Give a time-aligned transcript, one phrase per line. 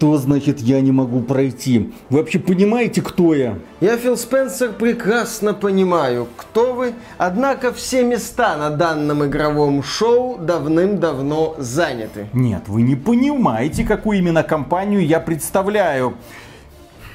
[0.00, 1.92] Что значит я не могу пройти?
[2.08, 3.58] Вы вообще понимаете, кто я?
[3.82, 11.56] Я, Фил Спенсер, прекрасно понимаю, кто вы, однако все места на данном игровом шоу давным-давно
[11.58, 12.28] заняты.
[12.32, 16.14] Нет, вы не понимаете, какую именно компанию я представляю.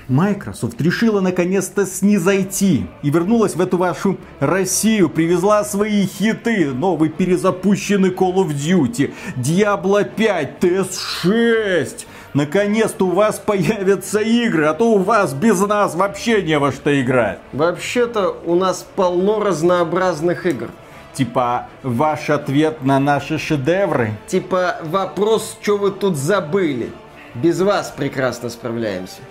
[0.08, 8.12] Microsoft решила наконец-то снизойти и вернулась в эту вашу Россию, привезла свои хиты, новый перезапущенный
[8.12, 12.06] Call of Duty, Diablo 5, TS6.
[12.36, 17.02] Наконец-то у вас появятся игры, а то у вас без нас вообще не во что
[17.02, 17.40] играть.
[17.54, 20.70] Вообще-то у нас полно разнообразных игр.
[21.14, 24.12] Типа, ваш ответ на наши шедевры?
[24.28, 26.92] Типа, вопрос, что вы тут забыли.
[27.36, 29.22] Без вас прекрасно справляемся.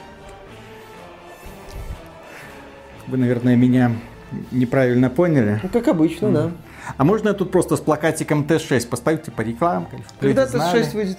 [3.07, 3.93] Вы, наверное, меня
[4.51, 5.61] неправильно поняли.
[5.63, 6.51] Ну, как обычно, да.
[6.97, 9.99] А можно я тут просто с плакатиком Т6 поставить, типа рекламка?
[10.21, 11.19] Когда Т6 выйдет?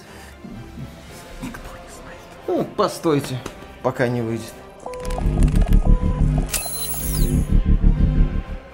[2.47, 3.39] Ну, постойте,
[3.81, 4.53] пока не выйдет.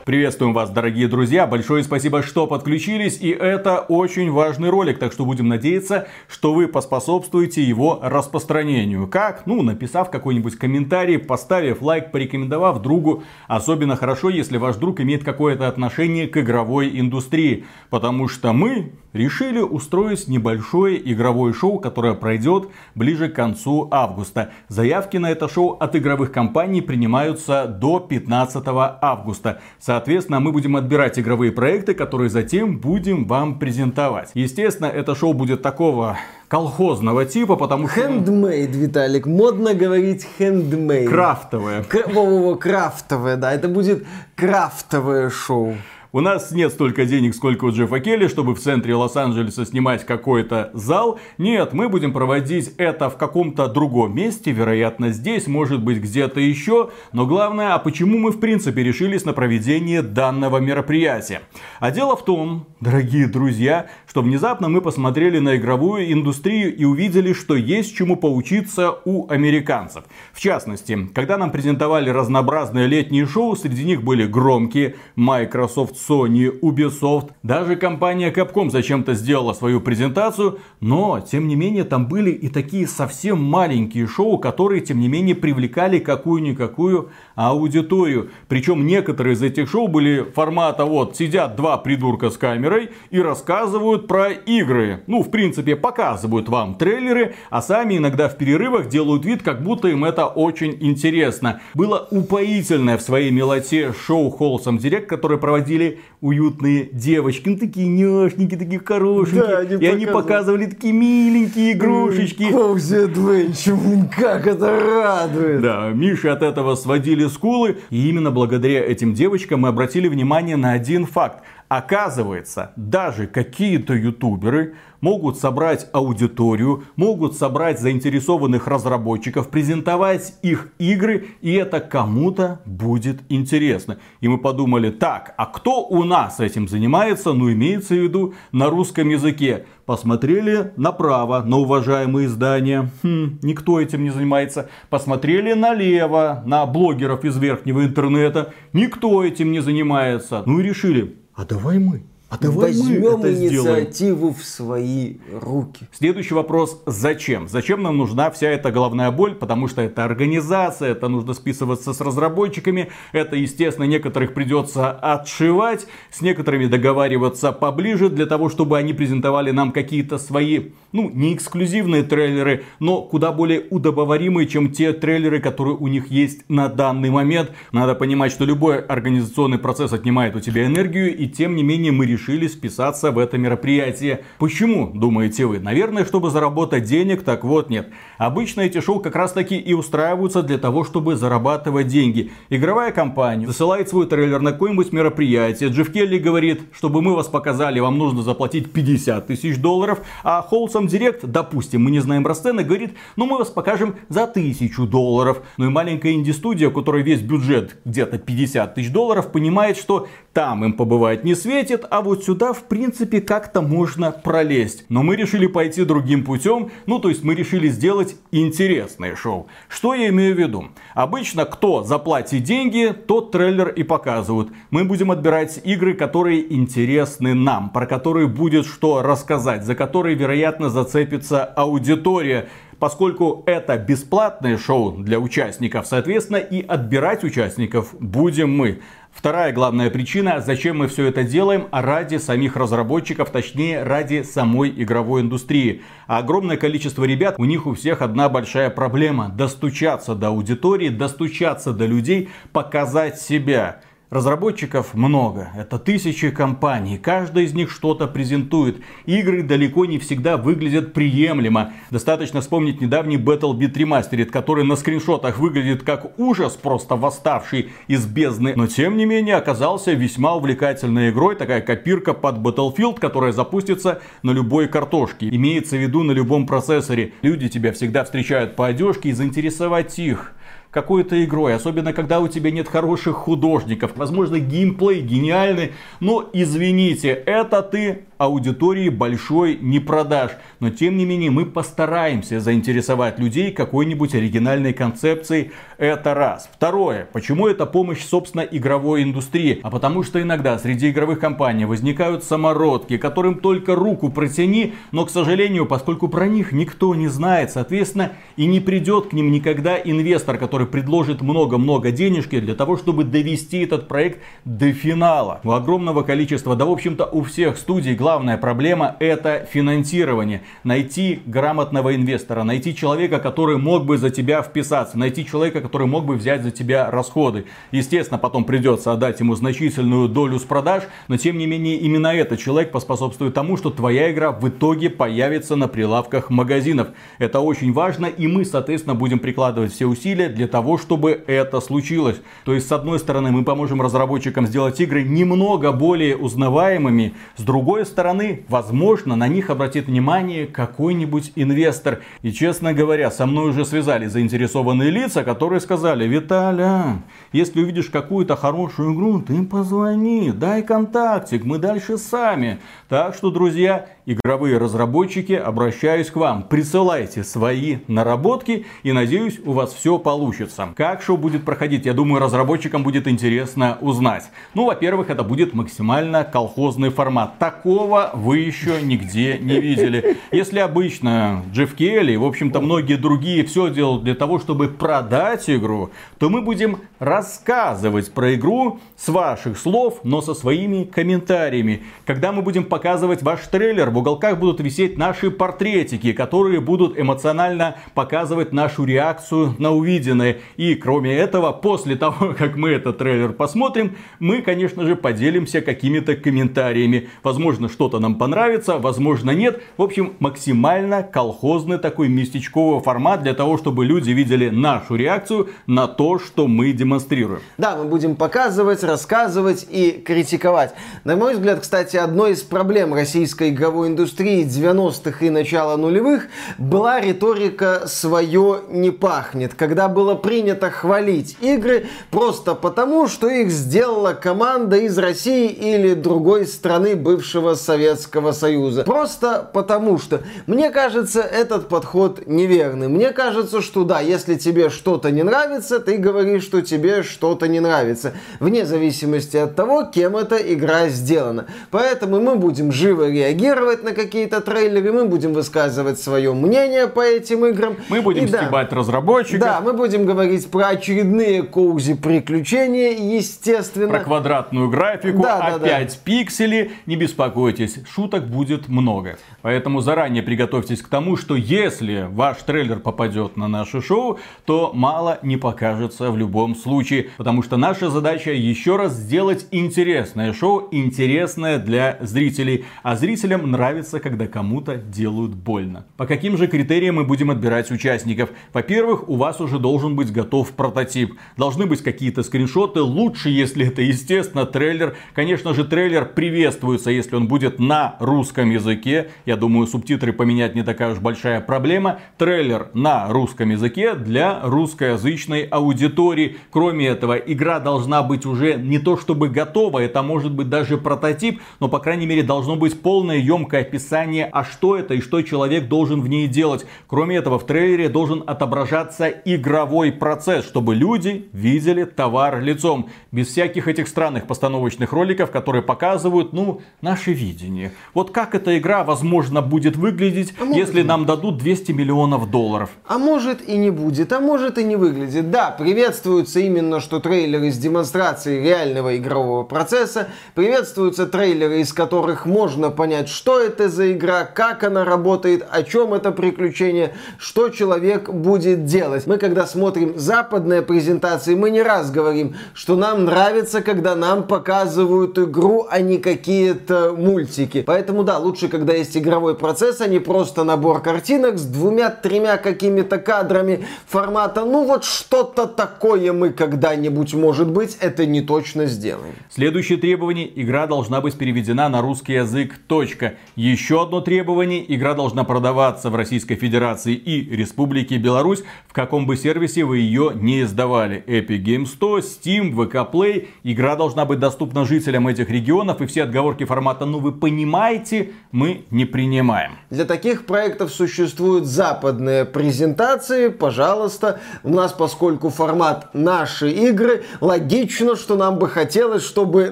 [0.04, 1.46] Приветствуем вас, дорогие друзья.
[1.46, 3.20] Большое спасибо, что подключились.
[3.22, 9.08] И это очень важный ролик, так что будем надеяться, что вы поспособствуете его распространению.
[9.08, 9.46] Как?
[9.46, 13.22] Ну, написав какой-нибудь комментарий, поставив лайк, порекомендовав другу.
[13.48, 17.66] Особенно хорошо, если ваш друг имеет какое-то отношение к игровой индустрии.
[17.92, 24.52] Потому что мы решили устроить небольшое игровое шоу, которое пройдет ближе к концу августа.
[24.68, 29.62] Заявки на это шоу от игровых компаний принимаются до 15 августа.
[30.08, 34.32] Мы будем отбирать игровые проекты, которые затем будем вам презентовать.
[34.34, 38.02] Естественно, это шоу будет такого колхозного типа, потому что...
[38.02, 39.26] Handmade, Виталик.
[39.26, 41.08] Модно говорить handmade.
[41.08, 41.84] Крафтовое.
[41.84, 42.08] К...
[42.08, 43.54] Во-во-во, крафтовое, да.
[43.54, 45.76] Это будет крафтовое шоу.
[46.14, 50.70] У нас нет столько денег, сколько у Джеффа Келли, чтобы в центре Лос-Анджелеса снимать какой-то
[50.74, 51.20] зал.
[51.38, 56.90] Нет, мы будем проводить это в каком-то другом месте, вероятно здесь, может быть где-то еще.
[57.14, 61.44] Но главное, а почему мы в принципе решились на проведение данного мероприятия?
[61.80, 67.32] А дело в том, дорогие друзья, что внезапно мы посмотрели на игровую индустрию и увидели,
[67.32, 70.04] что есть чему поучиться у американцев.
[70.34, 77.32] В частности, когда нам презентовали разнообразные летние шоу, среди них были громкие Microsoft Sony, Ubisoft,
[77.44, 82.88] даже компания Capcom зачем-то сделала свою презентацию, но, тем не менее, там были и такие
[82.88, 88.30] совсем маленькие шоу, которые, тем не менее, привлекали какую-никакую аудиторию.
[88.48, 94.08] Причем некоторые из этих шоу были формата вот, сидят два придурка с камерой и рассказывают
[94.08, 95.04] про игры.
[95.08, 99.88] Ну, в принципе, показывают вам трейлеры, а сами иногда в перерывах делают вид, как будто
[99.88, 101.62] им это очень интересно.
[101.74, 108.60] Было упоительное в своей мелоте шоу Wholesome Direct, которое проводили уютные девочки, ну такие няшненькие,
[108.60, 109.42] такие хорошенькие.
[109.42, 109.96] Да, они и показывали.
[109.96, 112.44] они показывали такие миленькие игрушечки.
[112.44, 115.62] Cozy Adventure, как это радует.
[115.62, 117.80] Да, Миши от этого сводили скулы.
[117.90, 121.44] И именно благодаря этим девочкам мы обратили внимание на один факт.
[121.72, 131.54] Оказывается, даже какие-то ютуберы могут собрать аудиторию, могут собрать заинтересованных разработчиков, презентовать их игры, и
[131.54, 134.00] это кому-то будет интересно.
[134.20, 137.32] И мы подумали, так, а кто у нас этим занимается?
[137.32, 139.66] Ну, имеется в виду на русском языке.
[139.86, 142.92] Посмотрели направо на уважаемые издания.
[143.02, 144.70] Хм, никто этим не занимается.
[144.90, 148.54] Посмотрели налево на блогеров из верхнего интернета.
[148.74, 150.44] Никто этим не занимается.
[150.46, 152.04] Ну и решили, а давай мы.
[152.32, 154.34] А давай Возьмем мы это инициативу сделаем.
[154.34, 155.86] в свои руки.
[155.92, 156.82] Следующий вопрос.
[156.86, 157.50] Зачем?
[157.50, 159.36] Зачем нам нужна вся эта головная боль?
[159.36, 162.88] Потому что это организация, это нужно списываться с разработчиками.
[163.12, 165.88] Это, естественно, некоторых придется отшивать.
[166.10, 172.04] С некоторыми договариваться поближе для того, чтобы они презентовали нам какие-то свои, ну, не эксклюзивные
[172.04, 177.52] трейлеры, но куда более удобоваримые, чем те трейлеры, которые у них есть на данный момент.
[177.74, 182.06] Надо понимать, что любой организационный процесс отнимает у тебя энергию, и тем не менее мы
[182.06, 184.24] решили решили списаться в это мероприятие.
[184.38, 185.60] Почему, думаете вы?
[185.60, 187.90] Наверное, чтобы заработать денег, так вот нет.
[188.18, 192.32] Обычно эти шоу как раз таки и устраиваются для того, чтобы зарабатывать деньги.
[192.50, 195.70] Игровая компания засылает свой трейлер на какое-нибудь мероприятие.
[195.70, 200.02] Джефф Келли говорит, чтобы мы вас показали, вам нужно заплатить 50 тысяч долларов.
[200.24, 204.28] А Wholesome Direct, допустим, мы не знаем про сцены, говорит, ну мы вас покажем за
[204.28, 205.42] тысячу долларов.
[205.58, 210.64] Ну и маленькая инди-студия, у которой весь бюджет где-то 50 тысяч долларов, понимает, что там
[210.64, 214.84] им побывать не светит, а вот вот сюда, в принципе, как-то можно пролезть.
[214.90, 216.70] Но мы решили пойти другим путем.
[216.88, 219.48] Ну, то есть мы решили сделать интересное шоу.
[219.70, 220.66] Что я имею в виду?
[220.94, 224.50] Обычно, кто заплатит деньги, тот трейлер и показывают.
[224.72, 230.70] Мы будем отбирать игры, которые интересны нам, про которые будет что рассказать, за которые, вероятно,
[230.70, 232.50] зацепится аудитория
[232.82, 238.82] Поскольку это бесплатное шоу для участников, соответственно, и отбирать участников будем мы.
[239.12, 245.22] Вторая главная причина, зачем мы все это делаем, ради самих разработчиков, точнее ради самой игровой
[245.22, 245.82] индустрии.
[246.08, 249.30] А огромное количество ребят, у них у всех одна большая проблема.
[249.30, 253.82] Достучаться до аудитории, достучаться до людей, показать себя.
[254.12, 258.82] Разработчиков много, это тысячи компаний, каждая из них что-то презентует.
[259.06, 261.72] Игры далеко не всегда выглядят приемлемо.
[261.92, 268.06] Достаточно вспомнить недавний Battle Beat Remastered, который на скриншотах выглядит как ужас, просто восставший из
[268.06, 268.52] бездны.
[268.58, 274.32] Но тем не менее оказался весьма увлекательной игрой, такая копирка под Battlefield, которая запустится на
[274.32, 275.30] любой картошке.
[275.30, 277.14] Имеется в виду на любом процессоре.
[277.22, 280.34] Люди тебя всегда встречают по одежке и заинтересовать их
[280.72, 283.92] какой-то игрой, особенно когда у тебя нет хороших художников.
[283.96, 290.32] Возможно, геймплей гениальный, но извините, это ты аудитории большой не продашь.
[290.60, 295.52] Но тем не менее мы постараемся заинтересовать людей какой-нибудь оригинальной концепцией.
[295.80, 296.48] Это раз.
[296.54, 297.08] Второе.
[297.12, 299.60] Почему это помощь, собственно, игровой индустрии?
[299.64, 305.10] А потому что иногда среди игровых компаний возникают самородки, которым только руку протяни, но, к
[305.10, 310.38] сожалению, поскольку про них никто не знает, соответственно, и не придет к ним никогда инвестор,
[310.38, 315.42] который предложит много-много денежки для того, чтобы довести этот проект до финала.
[315.44, 320.42] У огромного количества, да в общем-то у всех студий, главное главная проблема это финансирование.
[320.66, 326.04] Найти грамотного инвестора, найти человека, который мог бы за тебя вписаться, найти человека, который мог
[326.04, 327.46] бы взять за тебя расходы.
[327.72, 332.42] Естественно, потом придется отдать ему значительную долю с продаж, но тем не менее именно этот
[332.42, 336.90] человек поспособствует тому, что твоя игра в итоге появится на прилавках магазинов.
[337.18, 342.18] Это очень важно и мы, соответственно, будем прикладывать все усилия для того, чтобы это случилось.
[342.44, 347.86] То есть, с одной стороны, мы поможем разработчикам сделать игры немного более узнаваемыми, с другой
[347.86, 352.02] стороны, стороны, возможно, на них обратит внимание какой-нибудь инвестор.
[352.24, 358.36] И, честно говоря, со мной уже связали заинтересованные лица, которые сказали, Виталя, если увидишь какую-то
[358.36, 362.60] хорошую игру, ты позвони, дай контактик, мы дальше сами.
[362.90, 366.44] Так что, друзья, игровые разработчики, обращаюсь к вам.
[366.44, 370.70] Присылайте свои наработки и надеюсь, у вас все получится.
[370.76, 374.30] Как шоу будет проходить, я думаю, разработчикам будет интересно узнать.
[374.54, 377.38] Ну, во-первых, это будет максимально колхозный формат.
[377.40, 380.18] Такого вы еще нигде не видели.
[380.32, 385.90] Если обычно Джефф Келли в общем-то, многие другие все делают для того, чтобы продать игру,
[386.20, 391.84] то мы будем рассказывать про игру с ваших слов, но со своими комментариями.
[392.06, 398.52] Когда мы будем показывать ваш трейлер, уголках будут висеть наши портретики, которые будут эмоционально показывать
[398.52, 400.38] нашу реакцию на увиденное.
[400.58, 406.16] И кроме этого, после того, как мы этот трейлер посмотрим, мы, конечно же, поделимся какими-то
[406.16, 407.10] комментариями.
[407.24, 409.62] Возможно, что-то нам понравится, возможно, нет.
[409.78, 415.88] В общем, максимально колхозный такой местечковый формат для того, чтобы люди видели нашу реакцию на
[415.88, 417.42] то, что мы демонстрируем.
[417.58, 420.74] Да, мы будем показывать, рассказывать и критиковать.
[421.04, 426.28] На мой взгляд, кстати, одной из проблем российской игровой игровой индустрии 90-х и начала нулевых
[426.58, 434.14] была риторика «свое не пахнет», когда было принято хвалить игры просто потому, что их сделала
[434.14, 438.84] команда из России или другой страны бывшего Советского Союза.
[438.84, 440.22] Просто потому что.
[440.48, 442.88] Мне кажется, этот подход неверный.
[442.88, 447.60] Мне кажется, что да, если тебе что-то не нравится, ты говоришь, что тебе что-то не
[447.60, 448.14] нравится.
[448.40, 451.46] Вне зависимости от того, кем эта игра сделана.
[451.72, 457.02] Поэтому мы будем живо реагировать реагировать на какие-то трейлеры, мы будем высказывать свое мнение по
[457.02, 457.76] этим играм.
[457.90, 459.40] Мы будем и, стебать да, разработчиков.
[459.40, 463.90] Да, мы будем говорить про очередные коузи приключения, естественно.
[463.90, 466.02] Про квадратную графику, да, опять да, да.
[466.04, 466.72] пиксели.
[466.86, 469.18] Не беспокойтесь, шуток будет много.
[469.42, 475.20] Поэтому заранее приготовьтесь к тому, что если ваш трейлер попадет на наше шоу, то мало
[475.24, 477.10] не покажется в любом случае.
[477.18, 482.66] Потому что наша задача еще раз сделать интересное шоу, интересное для зрителей.
[482.84, 483.61] А зрителям нравится,
[484.00, 485.86] когда кому-то делают больно.
[485.96, 488.30] По каким же критериям мы будем отбирать участников?
[488.54, 491.14] Во-первых, у вас уже должен быть готов прототип.
[491.38, 492.82] Должны быть какие-то скриншоты.
[492.82, 494.96] Лучше, если это, естественно, трейлер.
[495.14, 499.12] Конечно же, трейлер приветствуется, если он будет на русском языке.
[499.26, 502.00] Я думаю, субтитры поменять не такая уж большая проблема.
[502.18, 506.38] Трейлер на русском языке для русскоязычной аудитории.
[506.50, 511.42] Кроме этого, игра должна быть уже не то чтобы готова, это может быть даже прототип,
[511.60, 515.22] но, по крайней мере, должно быть полное емкое емкое описание, а что это и что
[515.22, 516.66] человек должен в ней делать.
[516.88, 522.90] Кроме этого, в трейлере должен отображаться игровой процесс, чтобы люди видели товар лицом.
[523.12, 527.72] Без всяких этих странных постановочных роликов, которые показывают, ну, наши вещи телевидении.
[527.94, 532.70] Вот как эта игра, возможно, будет выглядеть, а если нам дадут 200 миллионов долларов?
[532.86, 535.32] А может и не будет, а может и не выглядит.
[535.32, 542.70] Да, приветствуется именно, что трейлеры с демонстрацией реального игрового процесса, приветствуются трейлеры, из которых можно
[542.70, 548.66] понять, что это за игра, как она работает, о чем это приключение, что человек будет
[548.66, 549.08] делать.
[549.08, 555.18] Мы когда смотрим западные презентации, мы не раз говорим, что нам нравится, когда нам показывают
[555.18, 557.64] игру, а не какие-то мультики.
[557.66, 562.98] Поэтому да, лучше, когда есть игровой процесс, а не просто набор картинок с двумя-тремя какими-то
[562.98, 564.46] кадрами формата.
[564.46, 569.16] Ну вот что-то такое мы когда-нибудь, может быть, это не точно сделаем.
[569.30, 570.32] Следующее требование.
[570.42, 572.56] Игра должна быть переведена на русский язык.
[572.68, 573.16] Точка.
[573.36, 574.64] Еще одно требование.
[574.76, 580.12] Игра должна продаваться в Российской Федерации и Республике Беларусь, в каком бы сервисе вы ее
[580.14, 581.04] не издавали.
[581.08, 583.28] Epic Games 100, Steam, VK Play.
[583.44, 588.66] Игра должна быть доступна жителям этих регионов и все отговорки формата «ну вы понимаете» мы
[588.70, 589.54] не принимаем.
[589.70, 593.30] Для таких проектов существуют западные презентации.
[593.30, 599.52] Пожалуйста, у нас, поскольку формат «наши игры», логично, что нам бы хотелось, чтобы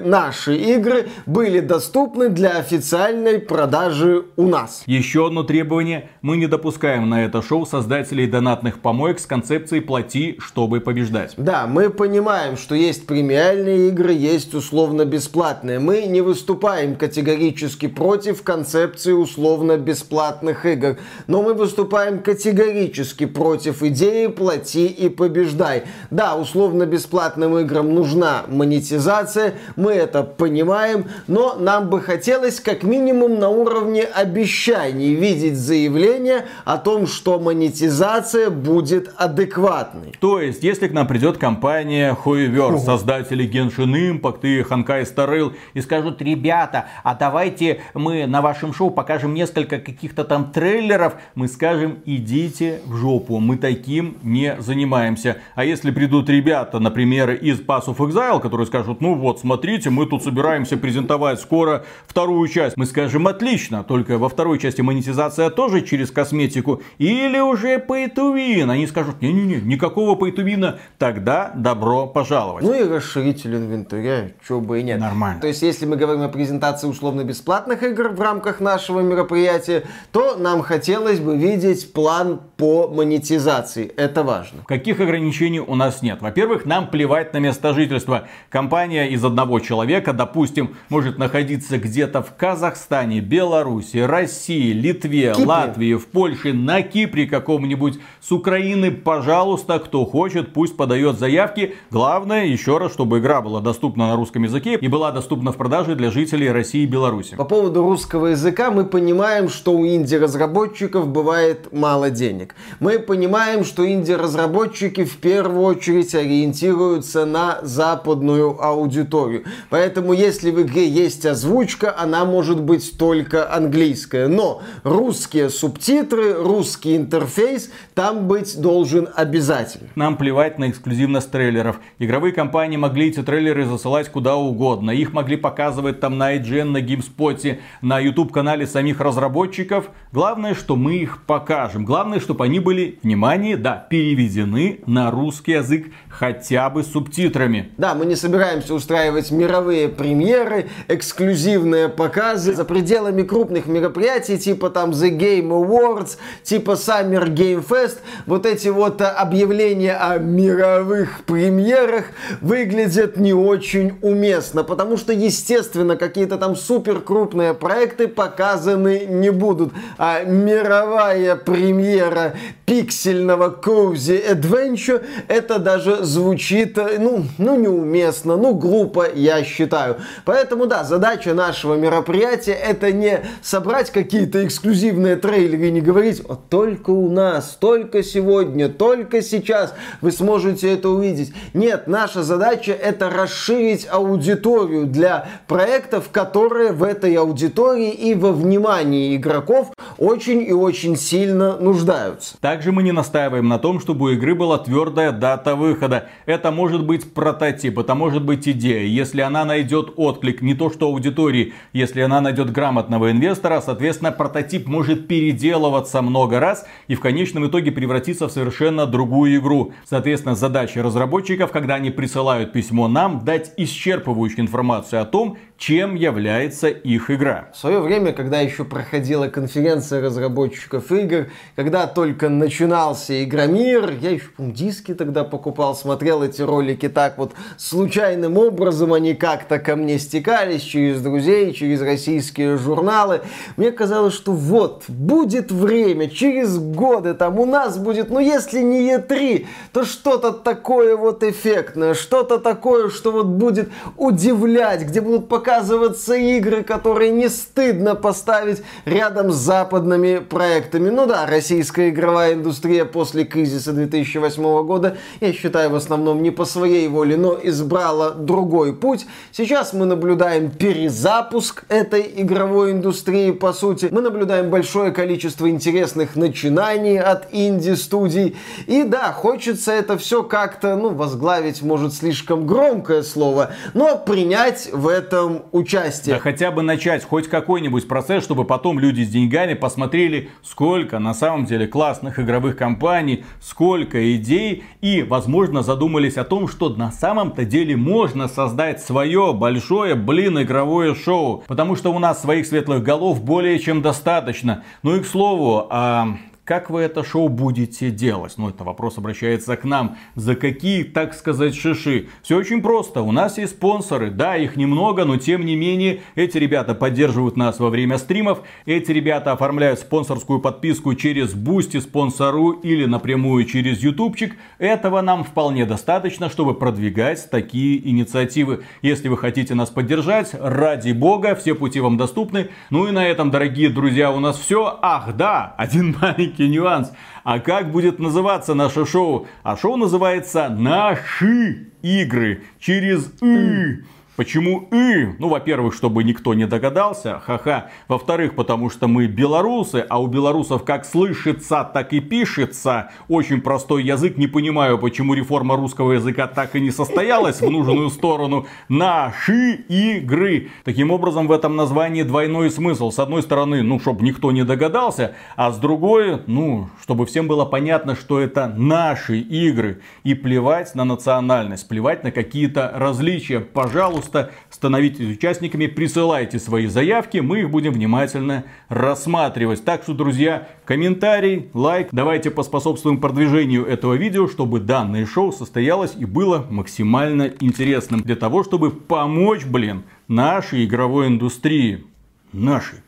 [0.00, 3.38] наши игры были доступны для официальной
[3.70, 4.82] продажи у нас.
[4.86, 6.08] Еще одно требование.
[6.22, 11.34] Мы не допускаем на это шоу создателей донатных помоек с концепцией «плати, чтобы побеждать».
[11.36, 15.78] Да, мы понимаем, что есть премиальные игры, есть условно-бесплатные.
[15.78, 20.96] Мы не выступаем категорически против концепции условно-бесплатных игр.
[21.28, 25.84] Но мы выступаем категорически против идеи «плати и побеждай».
[26.10, 33.59] Да, условно-бесплатным играм нужна монетизация, мы это понимаем, но нам бы хотелось как минимум на
[33.60, 40.14] уровне обещаний видеть заявление о том, что монетизация будет адекватной.
[40.20, 45.80] То есть, если к нам придет компания Huiverse, создатели Genshin Impact и Star Rail, и
[45.80, 51.98] скажут, ребята, а давайте мы на вашем шоу покажем несколько каких-то там трейлеров, мы скажем,
[52.04, 55.38] идите в жопу, мы таким не занимаемся.
[55.54, 60.06] А если придут ребята, например, из Pass of Exile, которые скажут, ну вот, смотрите, мы
[60.06, 63.49] тут собираемся презентовать скоро вторую часть, мы скажем, отлично,
[63.82, 68.70] только во второй части монетизация тоже через косметику, или уже pay to win.
[68.70, 72.64] Они скажут, не-не-не, никакого pay to win, тогда добро пожаловать.
[72.64, 75.00] Ну и расширитель инвентаря, чего бы и нет.
[75.00, 75.40] Нормально.
[75.40, 80.62] То есть, если мы говорим о презентации условно-бесплатных игр в рамках нашего мероприятия, то нам
[80.62, 83.86] хотелось бы видеть план по монетизации.
[83.96, 84.62] Это важно.
[84.66, 86.20] Каких ограничений у нас нет?
[86.20, 88.28] Во-первых, нам плевать на место жительства.
[88.48, 95.46] Компания из одного человека, допустим, может находиться где-то в Казахстане, Беларуси, России, Литве, Кипре.
[95.46, 101.74] Латвии, в Польше, на Кипре каком-нибудь, с Украины, пожалуйста, кто хочет, пусть подает заявки.
[101.90, 105.94] Главное, еще раз, чтобы игра была доступна на русском языке и была доступна в продаже
[105.94, 107.36] для жителей России и Беларуси.
[107.36, 112.54] По поводу русского языка мы понимаем, что у инди-разработчиков бывает мало денег.
[112.80, 119.44] Мы понимаем, что инди-разработчики в первую очередь ориентируются на западную аудиторию.
[119.70, 124.28] Поэтому, если в игре есть озвучка, она может быть только английская.
[124.28, 129.88] Но русские субтитры, русский интерфейс там быть должен обязательно.
[129.94, 131.80] Нам плевать на эксклюзивность трейлеров.
[131.98, 134.90] Игровые компании могли эти трейлеры засылать куда угодно.
[134.90, 139.90] Их могли показывать там на IGN, на GameSpot, на YouTube-канале самих разработчиков.
[140.12, 141.84] Главное, что мы их покажем.
[141.84, 147.72] Главное, чтобы они были, внимание, да, переведены на русский язык хотя бы субтитрами.
[147.76, 154.90] Да, мы не собираемся устраивать мировые премьеры, эксклюзивные показы за пределами крупных мероприятий, типа там
[154.90, 157.98] The Game Awards, типа Summer Game Fest.
[158.26, 162.06] Вот эти вот объявления о мировых премьерах
[162.40, 169.72] выглядят не очень уместно, потому что, естественно, какие-то там супер крупные проекты показаны не будут.
[169.98, 172.34] А мировая премьера
[172.66, 179.96] пиксельного Cozy Adventure это даже звучит, ну, ну неуместно, ну глупо, я считаю.
[180.24, 183.09] Поэтому, да, задача нашего мероприятия это не
[183.42, 189.74] собрать какие-то эксклюзивные трейлеры и не говорить, вот только у нас, только сегодня, только сейчас
[190.00, 191.32] вы сможете это увидеть.
[191.54, 199.16] Нет, наша задача это расширить аудиторию для проектов, которые в этой аудитории и во внимании
[199.16, 202.36] игроков очень и очень сильно нуждаются.
[202.40, 206.08] Также мы не настаиваем на том, чтобы у игры была твердая дата выхода.
[206.26, 208.86] Это может быть прототип, это может быть идея.
[208.86, 212.50] Если она найдет отклик не то что аудитории, если она найдет
[212.90, 218.84] грамотного инвестора, соответственно, прототип может переделываться много раз и в конечном итоге превратиться в совершенно
[218.86, 219.72] другую игру.
[219.84, 226.68] Соответственно, задача разработчиков, когда они присылают письмо нам, дать исчерпывающую информацию о том, чем является
[226.68, 227.50] их игра.
[227.52, 234.28] В свое время, когда еще проходила конференция разработчиков игр, когда только начинался Игромир, я еще,
[234.34, 239.98] помню, диски тогда покупал, смотрел эти ролики так вот случайным образом, они как-то ко мне
[239.98, 243.20] стекались через друзей, через российские журналы.
[243.58, 248.94] Мне казалось, что вот, будет время, через годы там у нас будет, ну если не
[248.94, 255.49] E3, то что-то такое вот эффектное, что-то такое, что вот будет удивлять, где будут показывать
[255.50, 260.90] показываться игры, которые не стыдно поставить рядом с западными проектами.
[260.90, 266.44] Ну да, российская игровая индустрия после кризиса 2008 года, я считаю, в основном не по
[266.44, 269.06] своей воле, но избрала другой путь.
[269.32, 273.88] Сейчас мы наблюдаем перезапуск этой игровой индустрии, по сути.
[273.90, 278.36] Мы наблюдаем большое количество интересных начинаний от инди-студий.
[278.68, 284.86] И да, хочется это все как-то, ну, возглавить, может, слишком громкое слово, но принять в
[284.86, 286.16] этом участие.
[286.16, 291.14] Да хотя бы начать хоть какой-нибудь процесс, чтобы потом люди с деньгами посмотрели, сколько на
[291.14, 297.44] самом деле классных игровых компаний, сколько идей и, возможно, задумались о том, что на самом-то
[297.44, 301.44] деле можно создать свое большое, блин, игровое шоу.
[301.46, 304.64] Потому что у нас своих светлых голов более чем достаточно.
[304.82, 306.16] Ну и к слову, а
[306.50, 308.34] как вы это шоу будете делать?
[308.36, 309.96] Ну, это вопрос обращается к нам.
[310.16, 312.08] За какие, так сказать, шиши?
[312.24, 313.02] Все очень просто.
[313.02, 314.10] У нас есть спонсоры.
[314.10, 318.40] Да, их немного, но тем не менее, эти ребята поддерживают нас во время стримов.
[318.66, 324.34] Эти ребята оформляют спонсорскую подписку через Boosty, Sponsr или напрямую через ютубчик.
[324.58, 328.64] Этого нам вполне достаточно, чтобы продвигать такие инициативы.
[328.82, 332.48] Если вы хотите нас поддержать, ради бога, все пути вам доступны.
[332.70, 334.76] Ну и на этом, дорогие друзья, у нас все.
[334.82, 336.92] Ах, да, один маленький маленький нюанс.
[337.24, 339.26] А как будет называться наше шоу?
[339.42, 343.84] А шоу называется «Наши игры» через «ы».
[344.20, 345.14] Почему «и»?
[345.18, 347.70] Ну, во-первых, чтобы никто не догадался, ха-ха.
[347.88, 352.90] Во-вторых, потому что мы белорусы, а у белорусов как слышится, так и пишется.
[353.08, 357.88] Очень простой язык, не понимаю, почему реформа русского языка так и не состоялась в нужную
[357.88, 358.46] сторону.
[358.68, 360.50] Наши игры.
[360.64, 362.90] Таким образом, в этом названии двойной смысл.
[362.90, 367.46] С одной стороны, ну, чтобы никто не догадался, а с другой, ну, чтобы всем было
[367.46, 369.80] понятно, что это наши игры.
[370.04, 373.40] И плевать на национальность, плевать на какие-то различия.
[373.40, 379.64] Пожалуйста, пожалуйста, становитесь участниками, присылайте свои заявки, мы их будем внимательно рассматривать.
[379.64, 386.04] Так что, друзья, комментарий, лайк, давайте поспособствуем продвижению этого видео, чтобы данное шоу состоялось и
[386.04, 388.00] было максимально интересным.
[388.00, 391.84] Для того, чтобы помочь, блин, нашей игровой индустрии.
[392.32, 392.80] Нашей.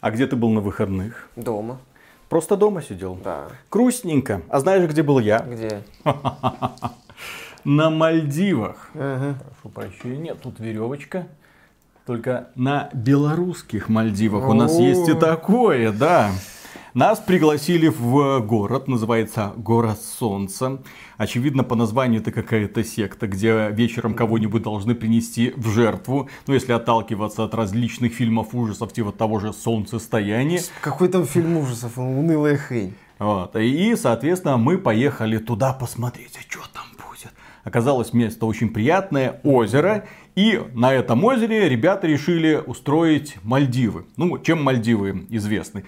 [0.00, 1.28] А где ты был на выходных?
[1.36, 1.78] Дома.
[2.28, 3.18] Просто дома сидел?
[3.22, 3.48] Да.
[3.70, 4.42] Грустненько.
[4.48, 5.40] А знаешь, где был я?
[5.40, 5.82] Где?
[7.64, 8.90] на Мальдивах.
[8.94, 9.38] Ага.
[9.62, 11.26] Прошу прощения, тут веревочка.
[12.06, 16.30] Только на белорусских Мальдивах у нас есть и такое, да.
[16.92, 20.82] Нас пригласили в город, называется Город Солнца.
[21.18, 26.28] Очевидно, по названию это какая-то секта, где вечером кого-нибудь должны принести в жертву.
[26.48, 30.62] Ну, если отталкиваться от различных фильмов ужасов, типа того же Солнцестояние.
[30.80, 31.96] Какой там фильм ужасов?
[31.96, 32.94] Унылая хрень.
[33.20, 33.54] Вот.
[33.54, 36.86] И, соответственно, мы поехали туда посмотреть, а что там
[37.64, 40.06] Оказалось место очень приятное, озеро.
[40.34, 44.06] И на этом озере ребята решили устроить Мальдивы.
[44.16, 45.84] Ну, чем Мальдивы известны?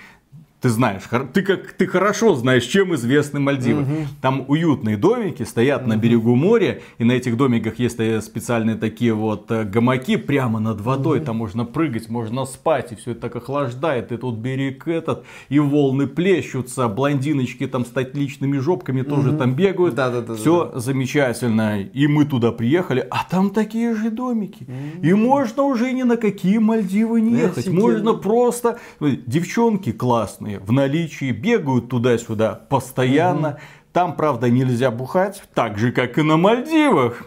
[0.63, 3.83] Ты знаешь, ты как ты хорошо знаешь, чем известны Мальдивы.
[3.83, 3.97] Угу.
[4.21, 5.89] Там уютные домики стоят угу.
[5.89, 10.61] на берегу моря, и на этих домиках есть э, специальные такие вот э, гамаки прямо
[10.61, 11.19] над водой.
[11.19, 11.27] Угу.
[11.27, 14.13] Там можно прыгать, можно спать, и все это так охлаждает.
[14.13, 19.39] И тут берег этот, и волны плещутся, блондиночки там с личными жопками тоже угу.
[19.39, 19.97] там бегают.
[19.97, 20.79] Да, да, да, все да, да.
[20.79, 21.81] замечательно.
[21.81, 24.63] И мы туда приехали, а там такие же домики.
[24.63, 25.07] Угу.
[25.07, 27.67] И можно уже ни на какие Мальдивы не ехать.
[27.67, 27.81] Офигенно.
[27.81, 33.49] Можно просто девчонки классные в наличии, бегают туда-сюда постоянно.
[33.49, 33.59] Угу.
[33.93, 37.25] Там, правда, нельзя бухать, так же, как и на Мальдивах.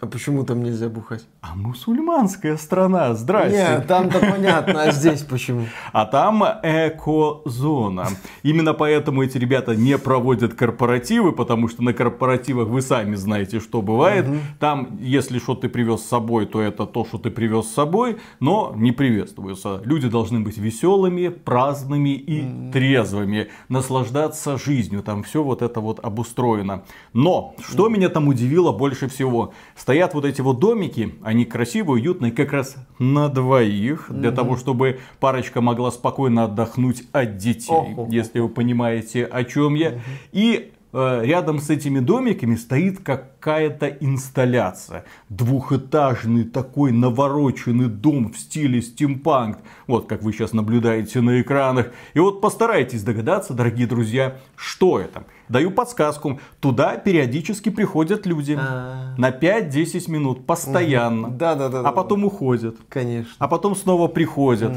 [0.00, 1.26] А почему там нельзя бухать?
[1.48, 3.58] А мусульманская страна, здрасте.
[3.58, 5.66] Нет, там-то понятно, а здесь почему?
[5.92, 8.08] А там эко-зона.
[8.42, 13.82] Именно поэтому эти ребята не проводят корпоративы, потому что на корпоративах вы сами знаете, что
[13.82, 14.28] бывает.
[14.28, 14.36] Угу.
[14.58, 18.18] Там, если что ты привез с собой, то это то, что ты привез с собой,
[18.40, 19.80] но не приветствуется.
[19.84, 22.72] Люди должны быть веселыми, праздными и угу.
[22.72, 25.02] трезвыми, наслаждаться жизнью.
[25.02, 26.84] Там все вот это вот обустроено.
[27.12, 27.92] Но, что угу.
[27.92, 32.52] меня там удивило больше всего, стоят вот эти вот домики, они они красивые, уютные, как
[32.52, 34.36] раз на двоих, для угу.
[34.36, 39.90] того, чтобы парочка могла спокойно отдохнуть от детей, Ох, если вы понимаете, о чем я.
[39.90, 40.00] Угу.
[40.32, 45.04] И рядом с этими домиками стоит какая-то инсталляция.
[45.28, 49.58] Двухэтажный такой навороченный дом в стиле стимпанк.
[49.86, 51.90] Вот как вы сейчас наблюдаете на экранах.
[52.14, 55.24] И вот постарайтесь догадаться, дорогие друзья, что это.
[55.48, 56.40] Даю подсказку.
[56.60, 58.58] Туда периодически приходят люди.
[58.58, 59.14] А.
[59.16, 61.30] На 5-10 минут постоянно.
[61.30, 61.80] Да, да, да.
[61.80, 62.76] А потом уходят.
[62.88, 63.32] Конечно.
[63.38, 64.72] А потом снова приходят.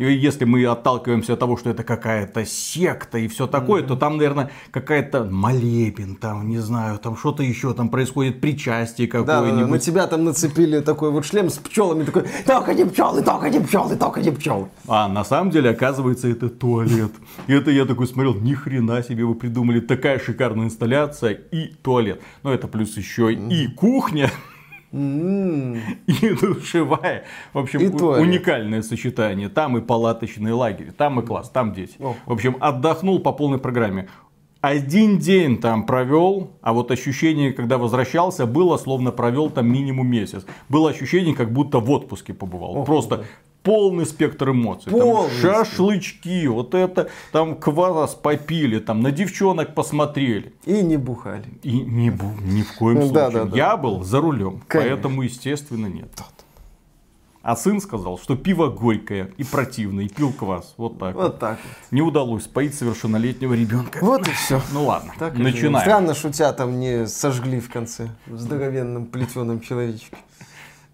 [0.00, 3.86] И если мы отталкиваемся от того, что это какая-то секта и все такое, mm-hmm.
[3.86, 9.60] то там, наверное, какая-то молебен, там, не знаю, там что-то еще там происходит, причастие какое-нибудь.
[9.60, 13.50] Да, на тебя там нацепили такой вот шлем с пчелами, такой, только не пчелы, только
[13.50, 14.68] не пчелы, только не пчелы.
[14.88, 17.12] А на самом деле, оказывается, это туалет.
[17.46, 22.22] И это я такой смотрел, ни хрена себе вы придумали, такая шикарная инсталляция и туалет.
[22.42, 24.30] Но это плюс еще и кухня.
[24.92, 27.24] И душевая.
[27.52, 29.48] В общем, уникальное сочетание.
[29.48, 31.96] Там и палаточный лагерь, там и класс, там дети.
[31.98, 34.08] В общем, отдохнул по полной программе.
[34.60, 40.44] Один день там провел, а вот ощущение, когда возвращался, было словно провел там минимум месяц.
[40.68, 42.84] Было ощущение, как будто в отпуске побывал.
[42.84, 43.24] Просто да
[43.62, 44.90] полный спектр эмоций.
[44.90, 50.54] Полный там шашлычки, вот это, там квас попили, там на девчонок посмотрели.
[50.64, 51.44] И не бухали.
[51.62, 53.14] И не бу, ни в коем случае.
[53.14, 53.56] Да, да, да.
[53.56, 54.90] Я был за рулем, Конечно.
[54.90, 56.10] поэтому, естественно, нет.
[57.42, 60.74] А сын сказал, что пиво горькое и противное, и пил квас.
[60.76, 61.14] Вот так.
[61.14, 61.38] Вот, вот.
[61.38, 61.92] так вот.
[61.92, 63.98] Не удалось споить совершеннолетнего ребенка.
[64.02, 64.60] Вот и все.
[64.72, 65.80] Ну ладно, так начинаем.
[65.80, 70.18] Странно, шутя там не сожгли в конце здоровенным плетеным человечком.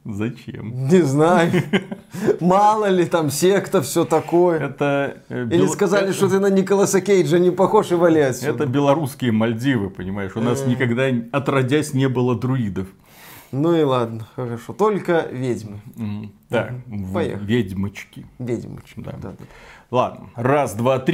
[0.09, 0.89] Зачем?
[0.89, 1.51] Не знаю.
[2.41, 4.61] Мало ли там секта, все такое.
[4.61, 5.19] Это...
[5.29, 9.91] Э, Или сказали, что ты на Николаса Кейджа не похож и вали Это белорусские Мальдивы,
[9.91, 10.37] понимаешь?
[10.37, 10.69] У нас э.
[10.69, 12.87] никогда, отродясь, не было друидов.
[13.51, 14.73] Ну и ладно, хорошо.
[14.73, 15.81] Только ведьмы.
[16.51, 18.27] Да, ведьмочки.
[18.39, 19.35] Ведьмочки, да.
[19.91, 21.05] Ладно, раз, два, три.